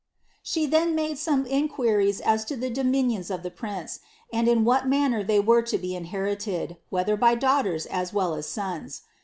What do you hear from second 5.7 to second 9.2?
be inherited, whether by daugbti well as sons.